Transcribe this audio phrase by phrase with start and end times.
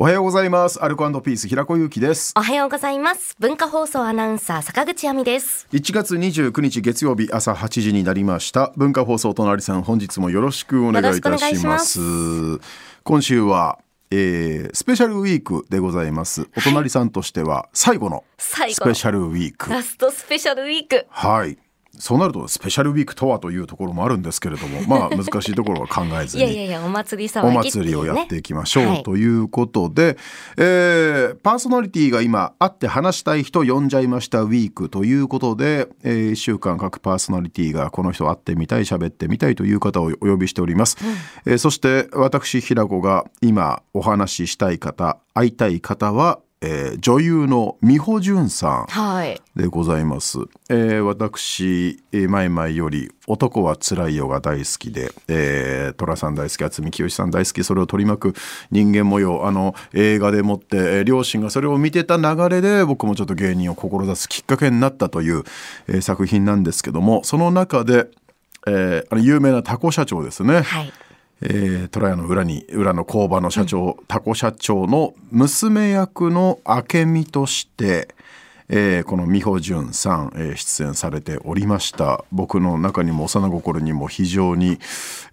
[0.00, 0.80] おはようございます。
[0.80, 2.32] アルコピース平子祐希です。
[2.36, 3.34] おはようございます。
[3.40, 5.66] 文化放送アナウンサー坂口亜美です。
[5.72, 8.72] 1月29日月曜日朝8時になりました。
[8.76, 12.58] 文化放送隣さん本日もよろしくお願いいたします。
[12.58, 12.60] し
[13.02, 13.80] 今週は、
[14.12, 16.48] えースペシャルウィークでございます。
[16.56, 19.68] お隣さんとしては最後の最後のスペシャルウィーク。
[19.68, 21.06] ラストスペシャルウィーク。
[21.10, 21.58] はい。
[21.98, 26.44] そうなるとスペシャルウィークとはというところもあるんですけれども、 まあ難しいところは考えずに。
[26.44, 27.50] いやいやいや、お祭り騒お。
[27.50, 30.16] 祭りをやっていきましょう、はいということで、
[30.56, 40.96] えーパーソナリティが今会って話したい人呼んじゃいましたウィークということで、え1週間各パーソナリティがこの人会ってみたい喋ってみたいという方をお呼びしております、
[41.46, 49.40] えーそして私平子が今お話ししたい方会いたい方は、えー女優の美穂純さんはい。
[49.54, 50.38] でございます。
[50.68, 58.34] えー私、えー前々より男はつらいよが大好きで、えー、寅さん大好き、渥美清さん大好き、それを取り巻く
[58.70, 65.44] 人間模様、あの映画でもって、えー両親がそれを見てた流れで僕もちょっと芸人を志すきっかけになったという、
[65.86, 68.08] えー作品なんですけども、その中で、
[68.66, 70.62] えーあの有名なタコ社長ですね。
[70.62, 70.92] はい。
[71.40, 78.08] えー、虎屋の裏に裏の工場の社長、タコ社長の娘役の明美として、
[78.70, 82.24] えーこの美穂純さん、えー出演されておりました。
[82.32, 84.78] 僕の中にも幼心にも非常に、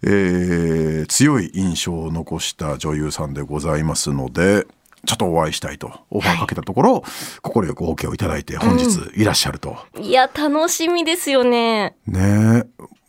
[0.02, 4.66] えー強い印象を残した女優さんでございますので
[5.06, 7.04] ちょっとお会いしたいとオファーかけたところ
[7.42, 9.76] 快く OK をいただいて本日いらっしゃると。
[10.00, 11.96] いや、楽しみですよね。
[12.06, 12.64] ね。
[12.64, 12.64] え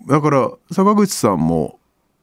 [0.07, 1.76] だから坂口さんも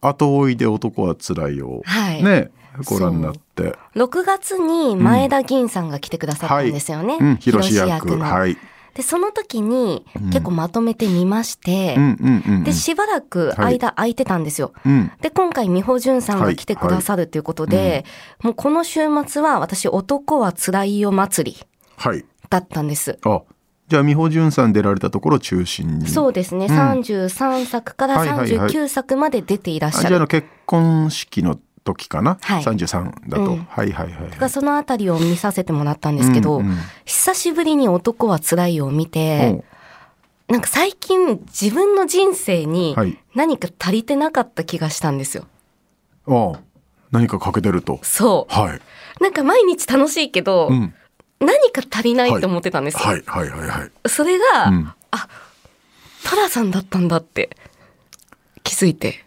[0.09, 2.23] 後追いで男はつらいよ、はい。
[2.23, 2.51] ね。
[2.85, 3.77] ご覧になって。
[3.95, 7.19] 6月に前田銀さんが来てくださったんですよね。
[7.21, 8.57] うん、広志広役はい。
[8.95, 12.65] で、その時に結構まとめてみまして、うんうんうんうん。
[12.65, 14.73] で、しばらく間空いてたんですよ。
[14.87, 15.11] うん。
[15.21, 18.05] で、今回、美穂純さんが来てくださるということで、
[18.43, 22.25] もうこの週末は私、男はつらいよ祭りはい。
[22.51, 23.19] だったんです。
[23.25, 23.43] あ
[23.89, 26.09] じゃあ美穂純さん出られたところを中心に。
[26.09, 28.71] そうですね、33作からはいはいはい。
[28.71, 30.07] 39作まで出ていらっしゃる。
[30.07, 32.63] あじゃあ結婚式の時かな、はい。
[32.63, 33.65] 33だと、うん。
[33.65, 36.77] はいはいはいだからそのあたりを見させてもらったんですけど、うんうん。
[37.05, 39.65] 久しぶりに男は辛いよを見て、
[40.49, 43.19] なんか最近自分の人生にはい。
[43.35, 45.45] 何か足りてなかった気がしたんですよ。
[46.27, 46.61] おああ。
[47.11, 48.01] 何か欠けてると。
[48.03, 48.81] そはい、う。
[49.21, 50.95] なんか毎日楽しいけど、うん、
[51.45, 53.01] 何か足りないと思ってたんですよ。
[53.01, 53.23] はい。
[53.27, 54.93] はいはいはいそれが、うん。
[55.11, 55.29] あ、
[56.29, 57.51] トラさんだったんだって
[58.63, 59.25] 気づいて。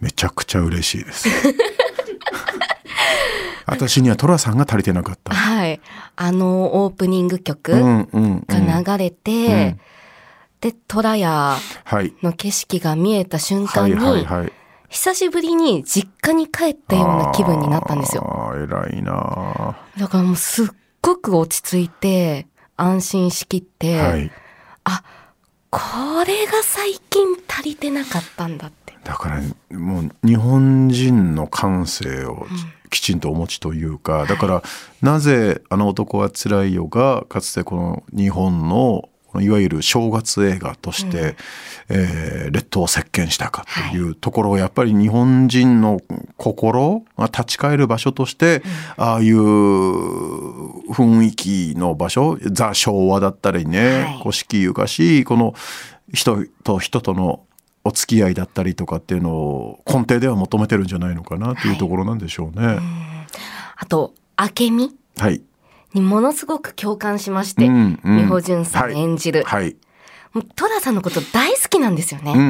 [0.00, 1.28] めちゃくちゃ嬉しいです。
[3.66, 5.34] 私には寅さんが足りてなかった。
[5.34, 5.80] はい。
[6.16, 8.66] あのオープニング曲うんうんうん。
[8.66, 9.76] が流れて、
[10.60, 12.14] で、トラヤはい。
[12.22, 14.52] の景色が見えた瞬間に、はいはいはい。
[14.94, 18.22] 久しぶりに実家に帰ったような気分になったんですよ。
[18.24, 20.66] ああ偉いなだからもうすっ
[21.04, 24.32] ごく落ち着いて、安心しきって、はい。
[24.84, 25.04] あ、
[25.68, 25.78] こ
[26.26, 28.96] れが最近足りてなかったんだって。
[29.04, 32.46] だからもう日本人の感性を
[32.88, 34.62] きちんとお持ちというか、だから
[35.02, 39.10] なぜ「あの男はつらいよ」がかつてこの日本の
[39.40, 41.36] いわゆる正月映画として、
[41.88, 46.00] えー列島を席巻したかというところをやっぱり日本人の
[46.36, 48.62] 心が立ち返る場所として、
[48.96, 49.40] ああいう
[50.90, 54.18] 雰囲気の場所ザ・昭和だったりね、はい。
[54.18, 55.54] 古式ゆかしいこの
[56.12, 57.44] 人と人との
[57.84, 62.78] お付き合いだったりとかっていうのを根底では求めてるんじゃないのかなというところなんでしょうね。
[63.76, 64.96] あと、明美？
[65.18, 65.42] はい。
[65.94, 69.44] にものすごく共感しまして、うんうん美穂純さんはい演じる。
[69.44, 69.76] はい。
[70.32, 72.32] もうトラさんのこと大好きなんですよね。
[72.34, 72.44] うんう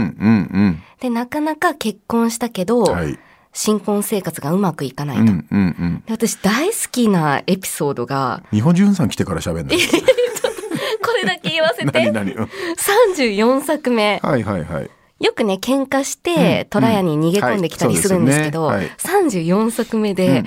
[0.68, 2.92] んで、なかなか結婚したけど、うん。
[2.92, 3.18] はい。
[3.52, 5.22] 新婚生活がうまくいかないと。
[5.22, 6.02] うんうんうん。
[6.06, 9.78] で私大好きなエピソードが、日本人さん来てから喋んない？
[9.78, 12.10] これだけ言わせ何て。
[12.10, 14.18] 何うん34作目。
[14.22, 14.90] はいはいはい。
[15.20, 20.44] よくね、喧嘩しうんて、虎屋に逃げ込んできたりするんですけど、はいそう34作目で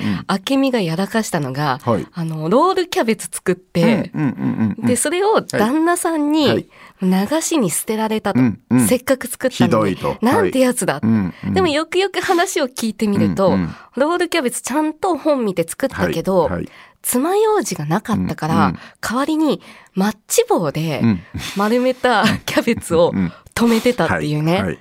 [0.49, 2.05] 明美がやらかしたのが、はい。
[2.13, 4.11] あの、ロールキャベツ作って。
[4.79, 6.57] で、それを旦那さんはい。
[6.57, 6.69] に
[7.01, 8.39] 流しに捨てられたと。
[8.87, 9.95] せっかく作ったのに。
[9.95, 10.25] ひどいと。
[10.25, 11.01] なんてやつだ。
[11.53, 13.57] でもよくよく話を聞いてみると、
[13.95, 16.49] ロールキャベツちゃんと本見て作ったけど、
[17.01, 19.61] 爪楊枝がなかったから、代わりに
[19.93, 21.19] マッチ棒でうん。
[21.55, 24.53] 丸めた キャベツをうん止めてたっていうね。
[24.53, 24.79] はいはい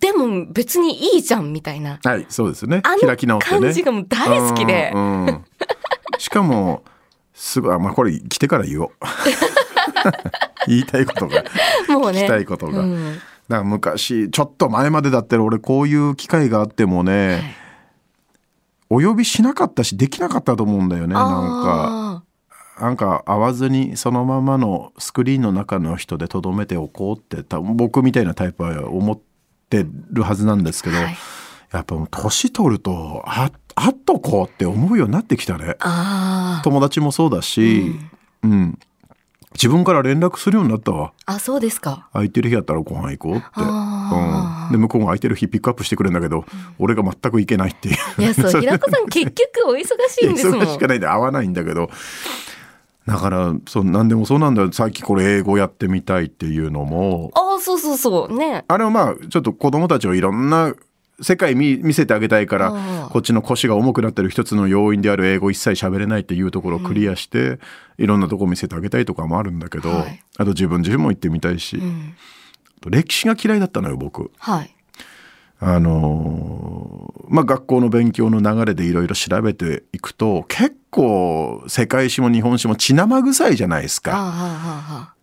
[0.00, 2.00] でも別にいいじゃんみたいな。
[2.02, 2.80] はい、そうですね。
[2.82, 3.60] あ開き直のってね。
[3.60, 4.90] 感じがもう大好きで。
[4.92, 5.44] うんうん
[6.18, 6.82] しかも、
[7.34, 8.90] すごい、あまあ、これ来てから言おう。
[10.66, 11.44] 言いたいことが、
[11.88, 12.22] もうね。
[12.22, 12.80] 聞きたいことが。
[12.80, 17.54] うんだから昔、ちょっと前までだったら俺こういう機会があってもね、
[18.90, 21.24] お呼びしなかったしできなかったと思うんだよねなん
[21.62, 22.05] か。
[22.78, 29.18] あなんか会わずにそのままのスクリーンの中の人でとどめておこうって多分僕みたいなタイプは思っ
[29.70, 31.16] てるはずなんですけど、はい。
[31.72, 35.76] やっぱ年取るとあ会っとこうって思うようになってきたね。
[36.62, 37.94] 友達もそうだし、
[38.42, 38.78] うん。
[39.56, 41.12] 自分から連絡するようになったわ。
[41.24, 42.08] あそうですか。
[42.12, 46.44] 空いてる日やったらご飯行こうって、うん、で向こうが空いてる日ピックアップしてくれるんだけど、
[46.78, 48.22] 俺が全く行けないっていう。
[48.22, 50.60] いやそう平子さん結局お忙しいんですもん。
[50.62, 51.90] 忙しくないで合わないんだけど
[53.06, 54.72] だからそう何でもそうなんだよ。
[54.72, 57.30] さっきこれ英語やってみたいっていうのも。
[57.34, 58.36] ああそうそうそう。
[58.36, 58.64] ね。
[58.66, 60.74] あれはまあちょっと子供たちをいろんな
[61.22, 67.58] 世界見見せてあげたいからこっちの腰が重くなってる一つの要因である英語一切喋れないっていうところをクリアして、
[67.96, 70.22] いろんなとこ見せてあげたいとかもあるんだけど、はい。
[70.36, 72.14] あと自分自身も行ってみたいし、うん。
[72.90, 74.30] 歴史が嫌いだったのよ僕。
[74.38, 74.75] はい
[75.58, 85.14] あのーまあ学校の勉強の流れでいろいろ調べていくと結構世界史も日本史も血生臭いじゃないですか。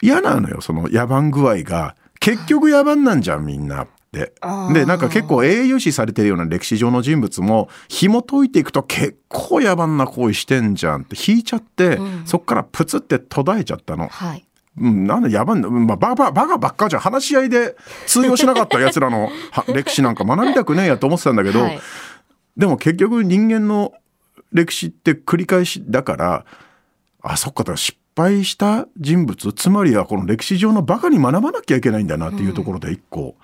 [0.00, 1.94] 嫌なのよその野蛮具合が。
[2.18, 3.84] 結局野蛮なんじゃんみんな。
[3.84, 4.34] って
[4.74, 12.26] でなんか結構英雄視されてるような歴史上の人物も紐解いていくと結構野蛮な行為してんじゃんって引いちゃって、うん。
[12.26, 14.08] そっからプツって途絶えちゃったの。
[14.08, 14.44] はい
[14.78, 17.02] うん、なんで野蛮な、まあ、バカバカばっかじゃん。
[17.02, 17.76] 話し合いで
[18.06, 21.80] 通用しなかったやつらのは 歴史なんか学びたくねえやと思ってたんだけど、はい。
[22.56, 23.92] でも結局人間の
[24.52, 26.44] 歴史って繰り返しだから
[27.22, 33.36] あそっかだから失敗した人物つまりはこの歴史上のバカに学ばなきゃいけないんだなっていうところで一個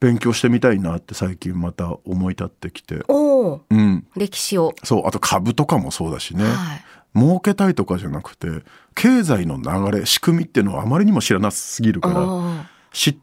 [0.00, 4.74] 勉強してみたいなって最近また思い立ってきて、うん、歴史を。
[4.84, 6.84] そうあと株とかもそうだしね、はい。
[7.18, 8.48] 儲けたいとかじゃなくて
[8.96, 12.16] 経済の流れ仕組みっていうのはあまりにも知らなすぎるから。
[12.18, 13.16] あ知っ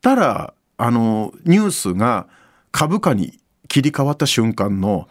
[0.00, 2.26] たらあのニュースが
[2.72, 3.38] 株価に
[3.68, 5.06] 切り替わった瞬間の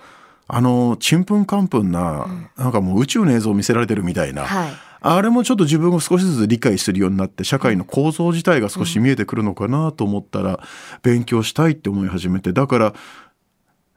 [0.48, 2.26] あのちんぷんかんぷんな、
[2.58, 4.72] なんかもう宇宙の映像を見せられてるみたいな、あはい。
[5.02, 10.60] あれもちょっと自分を少しずつ理解するようになって社会の構造自体が少し見えてくるのかなと思ったら
[11.04, 12.94] 勉強したいって思い始めてだから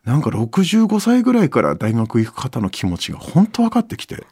[0.05, 4.17] なんか65歳ぐらいから大学行く方の気持ちが本当分かってきて。
[4.17, 4.23] で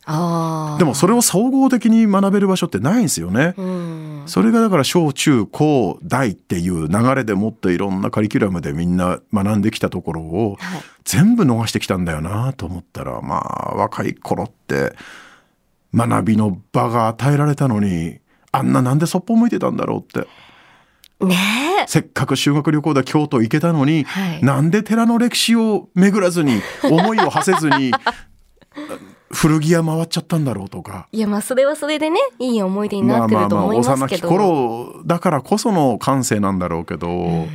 [0.84, 3.54] もそれを総合的に学べる場所ってないんですよね。
[3.56, 4.22] うん。
[4.26, 10.80] それがだから小中高大っていう流れでもっていろんなカリキュラムでみんな学んできたところをはい。
[11.04, 14.94] 全部逃してきたんだよなと思ったらまあ若い頃って
[15.94, 18.18] 学びの場が与えられたのに
[18.52, 20.28] あんななんでそっぽ向いてたんだろうって
[21.20, 21.36] ね
[21.84, 21.86] え。
[21.88, 24.44] せっかく修学旅行で京都行けたのに、はい。
[24.44, 27.92] なんで寺の歴史を巡らずに 思いを馳せずに
[29.30, 31.08] 古着屋回っちゃったんだろうとか。
[31.12, 37.46] いやまあそれはそれでねいい思い出になってると思います幼きけど、頃だからこその感性なんだろうけど、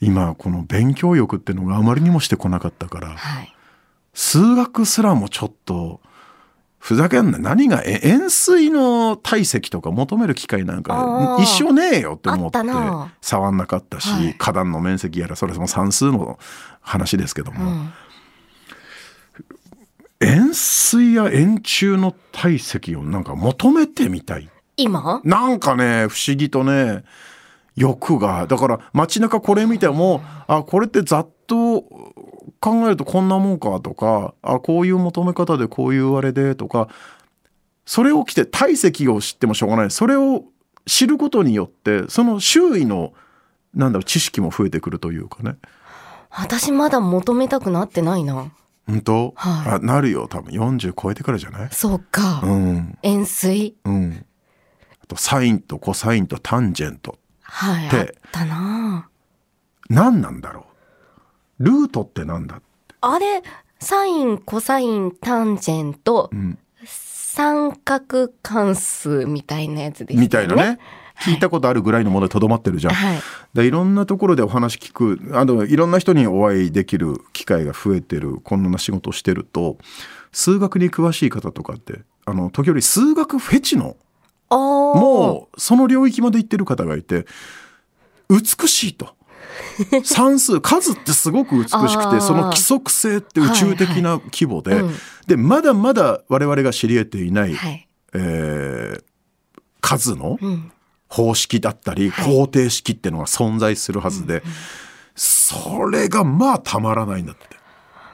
[0.00, 3.54] 今この勉強欲っていうのがあまりにもしてこなかったからはい。
[4.14, 6.00] 数学すらもちょっと
[6.82, 7.38] ふざけんな。
[7.38, 11.42] 何がえ円錐の体積とか求める機会なんあかー。
[11.42, 12.58] 一生ねえよって思って
[13.20, 14.34] 触んなかったし、はい。
[14.36, 16.40] 花壇の面積やらそれも算数の
[16.80, 17.92] 話ですけども、うん。
[20.20, 24.50] 円錐や円柱の体積をなんか求めてみたい。
[24.76, 25.20] 今？
[25.22, 27.04] なんかね不思議とね
[27.76, 28.48] 欲が。
[28.48, 31.84] だから街中これ見てもあこれってざっと
[32.60, 36.88] 考えるとこんなもんかとかあこういう求め方でこういうあれでとか
[37.84, 39.90] それを着て体積を知ってもしょうがない。
[39.90, 40.44] それを
[40.86, 43.12] 知ることによってその周囲の
[43.74, 45.56] なんだろう知識も増えてくるというかね。
[46.30, 48.52] 私まだ求めたくなってないな。
[48.86, 49.72] 本当、はい。
[49.74, 50.26] あなるよ。
[50.28, 51.68] 多分40超えてからじゃない？
[51.70, 52.98] そうか、うん。
[53.02, 53.76] 円錐？
[53.84, 54.26] うん。
[55.02, 59.08] あとサインとコサインとタンジェントではいあったな。
[59.88, 60.71] 何なんだろう？
[61.62, 62.60] ルートってなんだ
[63.00, 63.42] あれ
[63.78, 66.58] サインコサインタンジェント、ん。
[66.84, 70.22] 三角関数みたいなやつですよね。
[70.22, 70.78] みたいなね。
[71.20, 72.94] 聞いたことあるぐらいのものでとどまってるじゃん。
[72.94, 73.20] はい。
[73.54, 79.78] でいろんなところでお話聞くあのいろんな人にお会いできる機会が増えてるこんな仕事をしてると
[80.32, 83.96] 数学に詳しい方とかってあの時折数学フェチの
[84.50, 87.26] もうその領域まで行ってる方がいて
[88.28, 89.14] 美しいと。
[90.04, 94.82] 算数数ってすごく美しくてその規則性って宇宙的な規模で、はい。
[94.82, 97.88] はいうんでまだまだ我々が知り得ていない、はい。
[98.14, 99.04] えー
[99.80, 100.72] 数のうん。
[101.08, 102.24] 方式だったり、はい。
[102.24, 104.42] 方程式っていうのが存在するはずで、
[105.14, 107.42] それがまあたまらないんだって。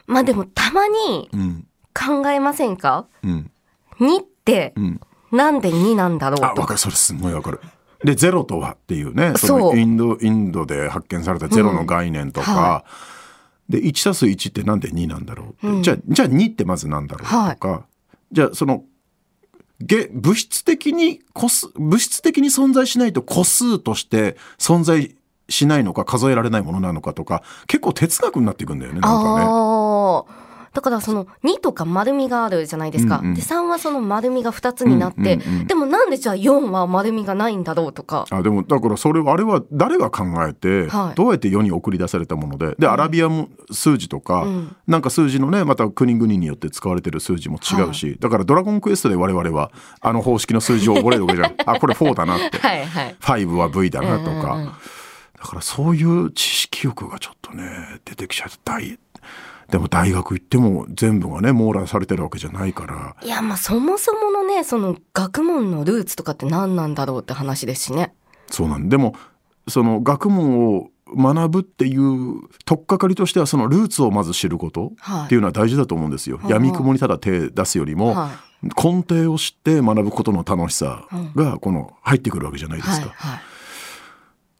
[0.05, 1.65] まあでもたまにうん。
[1.93, 3.07] 考えませんか？
[3.23, 3.51] うん。
[3.99, 6.45] 2ってうん、なんで2なんだろうと。
[6.45, 6.79] あ分かる。
[6.79, 7.59] それすごい分かる。
[8.03, 12.85] でゼロとはっていうねそのインドインドで発見されたゼロの概念とか、
[13.67, 15.83] で1たす1ってなんで2なんだろううん。
[15.83, 17.85] じゃあじゃあ2ってまずなんだろうとか、
[18.31, 18.83] じゃあその
[19.81, 25.15] げ物質的に個数物質的に存在しないと個数として存在
[25.49, 30.48] しないのか数えられないものなのかとか結構哲学になっていくんだよねなんかね。
[30.79, 33.19] だからその2とか丸みがあるじゃないですか。
[33.19, 33.33] うんうん。
[33.33, 38.25] で3はその丸みが2つになって、うんうんうんでもなんでじゃあ4は丸みがないんだろうとか。
[38.29, 41.15] あでもだからそれはあれは誰が考えて、はい。
[41.15, 42.75] どうやって世に送り出されたもので。
[42.79, 44.75] でアラビアも数字とか、うん。
[44.87, 51.55] なんか数字のねまた国々によって使われてる数字も違うし、だから「ドラゴンクエスト」で我々はあの方式の数字を覚えるわけじゃん。
[51.67, 52.57] あこれ4だなって。
[52.57, 53.15] はいはい。
[53.19, 54.71] 5は V だなとか、うんうんうん。
[55.39, 57.63] だからそういう知識欲がちょっとね
[58.05, 58.99] 出てきちゃった大
[59.71, 68.13] でも大学行っても全部がね網羅されてるわけじゃないからいやまあそもそものねその学問のルーツとかって何なんだろうって話ですしね。
[68.49, 69.15] そうなんでも
[69.67, 76.39] その学問を学ぶっていう取っかかりとしてはそのルーツをまず知ることはいっていうのは大事だと思うんですよ。
[76.43, 83.09] い闇雲にただ手出すよりも、は根底を知って学ぶことの楽しさがこの入ってくるわけじゃないいですか。
[83.09, 83.41] はいはい。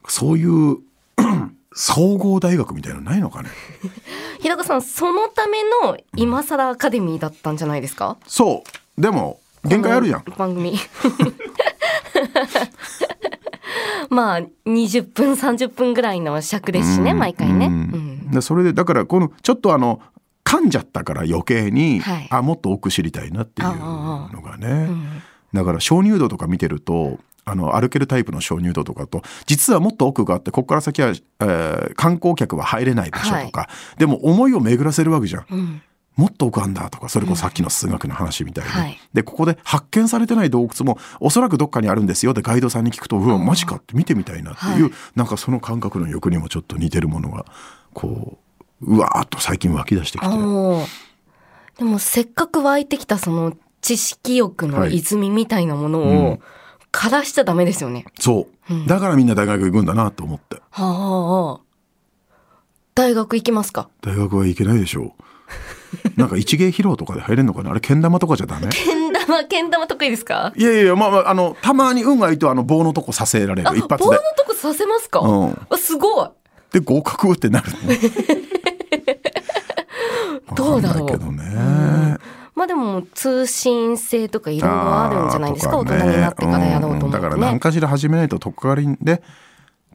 [0.07, 0.77] そういう
[1.73, 3.49] 総合大学みたいなのないのかね？
[4.41, 8.17] 日高さんそのための今更アカデミーだったんじゃないですか？
[8.25, 8.63] そ
[8.97, 9.01] う。
[9.01, 10.77] でも限界あるじゃん番組。
[14.09, 17.19] まあ20分30分ぐらいの尺ですしね、うん。
[17.19, 17.69] 毎回ね。
[18.31, 20.01] でそれでだからこのちょっとあの
[20.43, 22.27] 噛んじゃったから余計に、はい。
[22.31, 25.21] あもっと奥知りたいなっていうあのがね、うん。
[25.53, 27.19] だから鍾乳洞とか見てると
[27.49, 35.45] あの歩けるタイプの鍾乳洞とかと実はもっと奥があってここから先は、えー観光客は入れない場所とか、でも思いを巡らせるわけじゃん。
[35.49, 35.81] うん。
[36.15, 38.99] もっと奥あんだとかそれこそさっきの数学の話みたいに、はい。
[39.13, 44.91] でここで発見されてない洞窟もおそらくどっかにあるんですよでガイドさんに聞くとうわマジかって見てみたいなっていう、はい。
[45.15, 47.45] なんかその感覚の欲にもちょっと似てるものが
[47.93, 48.37] こ
[48.81, 50.27] ううわーっと最近湧き出してきて。
[50.29, 56.39] でもせっかく湧いてきたその知識欲の泉みたいなものをうん
[56.91, 58.05] 枯らしちゃダメですよね。
[58.19, 58.87] そう、うん。
[58.87, 60.55] だからみんな大学行くんだなと思って。
[60.71, 61.61] はあ。
[62.95, 63.89] 大学行きますか？
[64.01, 65.23] 大学は行けないでしょう。
[66.19, 67.71] なんか一芸披露とかで入れんのかな？
[67.71, 68.67] あれけん玉とかじゃダメ？
[68.71, 70.53] けん玉、けん玉得意ですか？
[70.55, 75.67] いやいやまあまああのたまに運がいいとあの棒のとこさせられあ、る一発棒のでとこさせますか、うん。
[75.69, 76.29] あすごい。
[76.71, 77.77] で合格ってなるの？
[80.55, 81.07] どうだろう。
[81.07, 82.17] けどね、
[82.59, 87.59] まあでも通信制とかいろいろあるんじゃないですか、ね人になってからやろうと思うとんだから何ね。
[87.61, 89.23] かしら始めないととっかかりで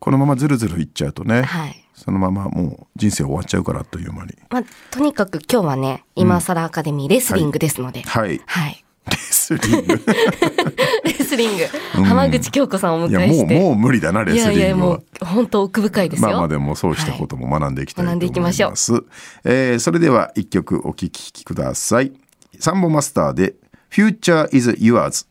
[0.00, 1.84] このままずるずるいっちゃうとね、はい。
[1.92, 8.00] そのままもう人生終わっちゃうからという間にまあとにかく今日はね、今更アカデミーレスリングですので。
[8.00, 8.84] はいはい。
[9.10, 10.00] レスリング
[11.04, 11.64] レスリング、
[11.98, 13.60] うん浜口京子さんをおいやもう迎えして。
[13.60, 16.28] もう無理だなレスいやいや、リングはもう本当奥深いですよ。
[16.30, 18.50] まあまあでもそうしたことも学んでいきたいと学んでい思いま。
[18.52, 19.06] きますしょう
[19.44, 22.12] えーそれでは一曲お聴きください。
[22.64, 23.56] サンボマスターで
[23.90, 25.26] Future is Yours